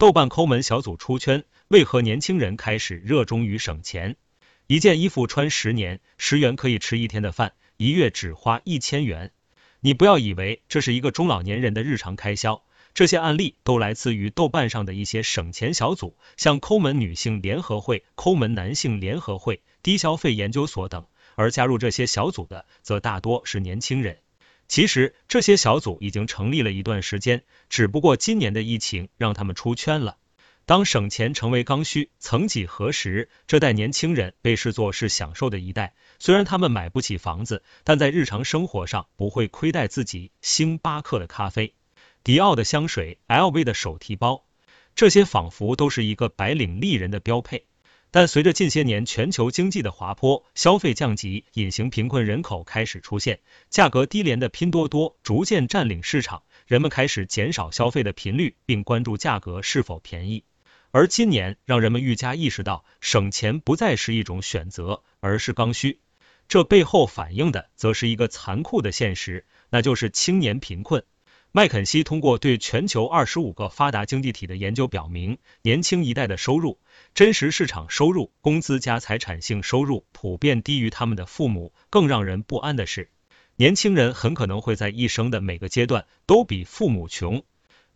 [0.00, 4.16] 豆瓣抠门小组出圈，为何年轻人开始热衷于省钱？
[4.66, 9.30] 一件衣服穿十年，十元可以吃一天的饭，一月只花一千元。
[9.80, 12.62] 你不要以为这是一个中老年人的日常开销，
[12.94, 21.04] 这些案例都来自于豆瓣上的一些省钱小组，像抠门女性联合会、抠门男性联合会、低消费研究所等。
[21.34, 24.16] 而加入这些小组的，则大多是年轻人。
[24.70, 30.16] 其实这些小组已经成立了一段时间，只不过今年的疫情让他们出圈了。
[30.64, 35.94] 当省钱成为刚需，曾几何时，这代年轻人被视作是享受的一代。
[36.20, 40.30] 虽然他们买不起房子，但在日常生活上不会亏待自己。
[40.40, 41.74] 星巴克的咖啡、
[42.22, 44.44] 迪奥的香水、LV 的手提包，
[44.94, 47.66] 这些仿佛都是一个白领丽人的标配。
[48.12, 53.38] 但随着近些年全球经济的滑坡，消费降级，隐形贫困人口开始出现，
[53.68, 60.42] 价格低廉的拼多多逐渐占领市场，人们开始减少消费的频率，并关注价格是否便宜。
[60.90, 66.00] 而今年让人们愈加意识到，省钱不再是一种选择，而是刚需。
[66.48, 71.04] 这背后反映的，则是一个残酷的现实，那就是青年贫困。
[71.52, 76.78] 麦肯锡通过对全球二十五个发达经济体的研究表明，年轻一代的收入。
[77.12, 81.72] 真实市场收入、工资加财产性收入普遍低于他们的父母。
[81.90, 83.10] 更让人不安的是，
[83.56, 87.42] 年轻人很可能会在一生的每个阶段都比父母穷。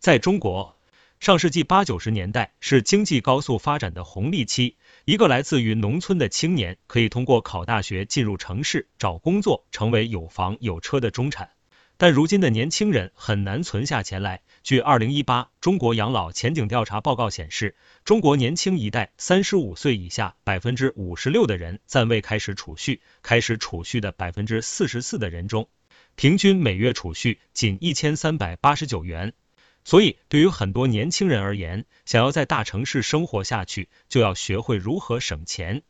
[0.00, 0.76] 在中国，
[1.20, 11.50] 上世纪八九十年代是经济高速发展的红利期，一个来自于农村的青年可以通过考大学进入城市找工作，成为有房有车的中产。
[11.96, 14.42] 但如今的年轻人很难存下钱来。
[14.62, 25.68] 据二零一八中国养老前景调查报告显示，中国年轻一代三十五岁以下百分之五十六的人暂未开始储蓄，开始储蓄的百分之四十四的人中，
[26.16, 29.32] 平均每月储蓄仅一千三百八十九元。
[29.84, 35.82] 所以，对于很多年轻人而言，想要在大城市生活下去，就要学会如何省钱。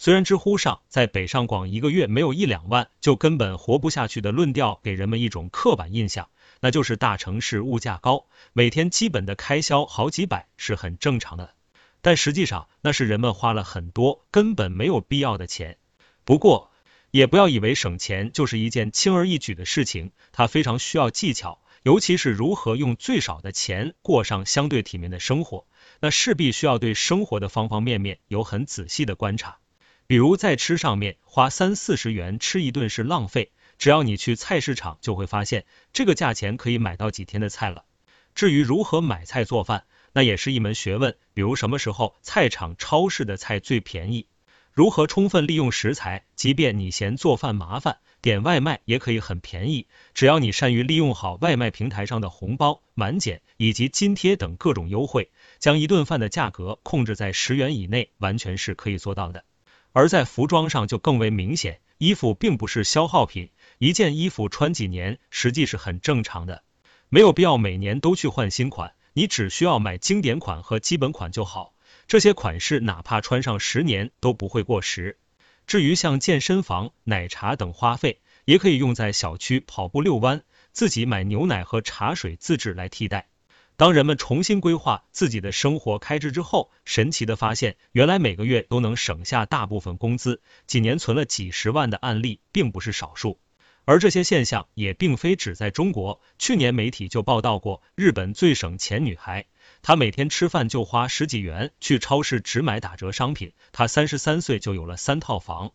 [0.00, 6.28] 虽然知乎上在北上广一个月没有一两万就根本活不下去的论调给人们一种刻板印象，
[6.60, 11.52] 那就是大城市物价高，每天基本的开销好几百是很正常的。
[12.00, 15.78] 但实际上那是人们花了很多根本没有必要的钱。
[16.24, 16.70] 不过
[17.10, 25.66] 也不要以为省钱就是一件轻而易举的事情，它非常需要技巧，尤其是如何用最少的钱过上相对体面的生活，
[25.98, 29.58] 那势必需要对生活的方方面面有很仔细的观察。
[30.08, 33.52] 比如在吃上面，花三四十元吃一顿是浪费。
[33.76, 37.84] 只要你去菜市场，就会发现这个价钱可以买到几天的菜了。
[38.34, 41.18] 至于如何买菜做饭，那也是一门学问。
[41.34, 44.26] 比如什么时候菜场、超市的菜最便宜，
[44.72, 49.88] 如何充分利用食材，即便你嫌做饭麻烦，点外卖也可以很便宜。
[50.14, 59.44] 只要你善于利用好外卖平台上的红包、满减以及津贴等各种优惠，将一顿饭的价格控制在十元以内，完全是可以做到的。
[59.92, 66.62] 而在服装上就更为明显，衣服并不是消耗品，一件衣服穿几年实际是很正常的，
[67.08, 71.74] 没有必要每年都去换新款，你只需要买经典款和基本款就好，
[72.06, 75.18] 这些款式哪怕穿上十年都不会过时。
[75.66, 83.28] 至于像健身房、奶茶等花费，也可以用在小区跑步遛弯，自己买牛奶和茶水自制来替代。
[83.78, 93.38] 当人们重新规划自己的生活开支之后，神奇的发现，原来每个月都能省下大部分工资，几年存了几十万的案例并不是少数。
[93.84, 96.20] 而这些现象也并非只在中国。
[96.40, 99.46] 去年媒体就报道过日本最省钱女孩，
[99.80, 103.52] 她每天吃饭就花十几元，去超市只买打折商品。
[103.70, 105.70] 她三十三岁就有了三套房。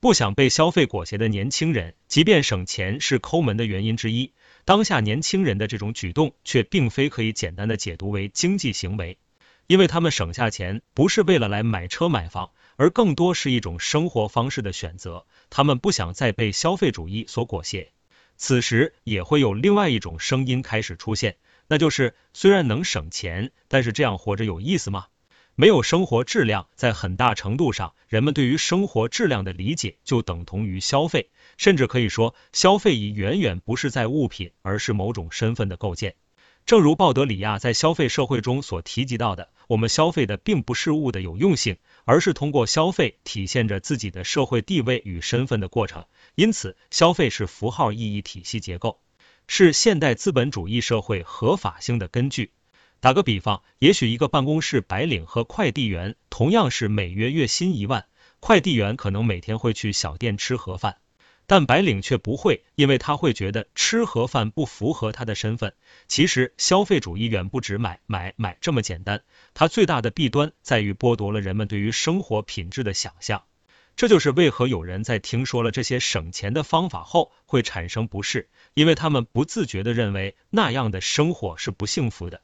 [0.00, 4.32] 不想被消费裹挟的年轻人，即便省钱是抠门的原因之一。
[4.66, 9.18] 当下年轻人的这种举动，却并非可以简单的解读为经济行为，
[9.66, 15.26] 因为他们省下钱不是为了来买车买房，而更多是一种生活方式的选择。
[15.50, 17.92] 他们不想再被消费主义所裹挟。
[18.36, 21.36] 此时也会有另外一种声音开始出现，
[21.68, 25.06] 那就是虽然能省钱，但是这样活着有意思吗？
[25.56, 36.16] 没有生活质量，在很大程度上，人们对于生活质量的理解就等同于消费，甚至可以说，消费已远远不是在物品，而是某种身份的构建。
[36.66, 46.04] 正如鲍德里亚在《消费社会》中所提及到的，我们消费的并不是物的有用性，而是通过消费体现着自己的社会地位与身份的过程。
[46.34, 48.98] 因此，消费是符号意义体系结构，
[49.46, 52.50] 是现代资本主义社会合法性的根据。
[53.04, 58.06] 打个比方，也许一个办公室白领和快递员同样是每月月薪一万，
[58.40, 60.96] 快递员可能每天会去小店吃盒饭，
[61.46, 65.74] 但白领却不会，因为他会觉得吃盒饭不符合他的身份。
[66.08, 69.22] 其实消费主义远不止买买买这么简单，
[69.52, 73.42] 它最大的弊端在于剥夺了人们对于生活品质的想象。
[73.96, 82.40] 这就是为何有人在听说了这些省钱的方法后会产生不适，因为他们不自觉的认为那样的生活是不幸福的。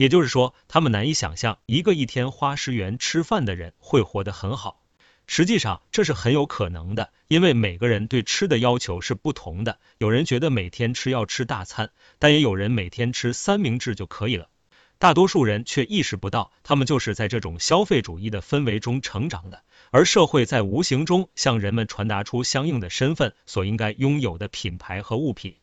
[0.00, 4.80] 也就是说，他们难以想象一个一天花十元吃饭的人会活得很好。
[5.26, 9.78] 实际上，这是很有可能的，因为每个人对吃的要求是不同的。
[9.98, 14.48] 有人觉得每天吃要吃大餐，但也有人每天吃三明治就可以了。
[14.96, 25.56] 大多数人却意识不到，他们就是在这种消费主义的氛围中成长的，而社会在无形中向人们传达出相应的身份所应该拥有的品牌和物品。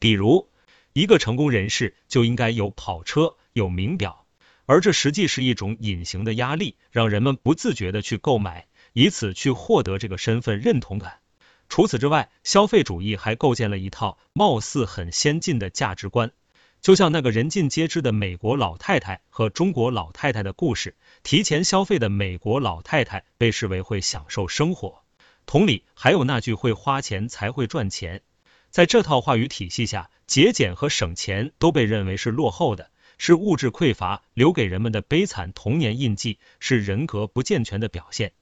[0.00, 0.48] 比如，
[0.94, 3.36] 一个成功人士就应该有跑车。
[3.54, 4.26] 有名表，
[4.66, 11.20] 而这实际是一种隐形的压力，让人们不自觉的去购买，以此去获得这个身份认同感。
[11.68, 16.32] 除此之外，消费主义还构建了一套貌似很先进的价值观，
[16.80, 20.96] 就像那个人尽皆知的美国老太太和中国老太太的故事。
[21.22, 25.04] 提前消费的美国老太太被视为会享受生活，
[25.46, 28.22] 同理，还有那句会花钱才会赚钱。
[28.70, 32.90] 在这套话语体系下，节俭和省钱都被认为是落后的。
[33.18, 38.32] 是物质匮乏留给人们的悲惨童年印记，是人格不健全的表现。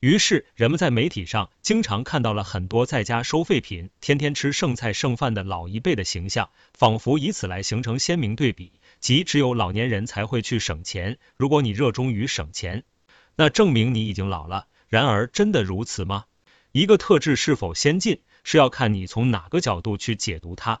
[0.00, 11.18] 于是，人们在媒体上经常看到了很多在家收废品、天天吃剩菜剩饭的老一辈的形象，仿佛以此来形成鲜明对比，即只有老年人才会去省钱。
[11.36, 12.82] 如果你热衷于省钱，
[13.36, 14.66] 那证明你已经老了。
[14.88, 16.24] 然而，真的如此吗？
[16.72, 20.80] 一个特质是否先进，是要看你从哪个角度去解读它。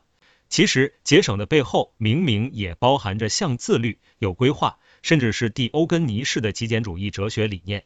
[0.52, 7.84] 其实节省的背后，明明也包含着像自律、有规划，甚至是蒂欧根尼式的极简主义哲学理念。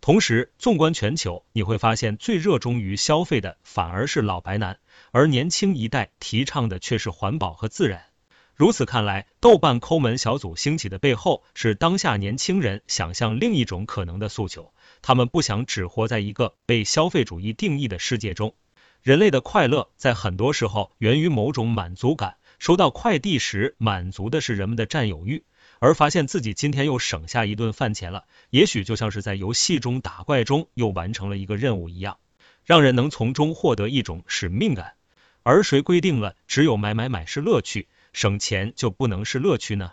[0.00, 4.78] 同时，纵观全球，你会发现最热衷于消费的反而是老白男，
[5.10, 8.06] 而年轻一代提倡的却是环保和自然。
[8.54, 14.72] 如此看来，豆瓣抠门小组兴起的背后，是当下年轻人想象另一种可能的诉求。
[15.02, 18.54] 他们不想只活在一个被消费主义定义的世界中。
[19.06, 22.38] 人类的快乐在很多时候源于某种满足感。
[22.58, 25.44] 收到快递时满足的是人们的占有欲，
[25.78, 32.18] 而发现自己今天又省下一顿饭钱了，也许就像是在游戏中打怪中又完成了一个任务一样，
[32.64, 34.94] 让人能从中获得一种使命感。
[35.44, 39.92] 而谁规定了只有买买买是乐趣，省钱就不能是乐趣呢？